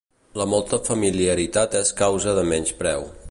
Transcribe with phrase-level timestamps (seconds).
[0.41, 3.09] La molta familiaritat és causa de menyspreu.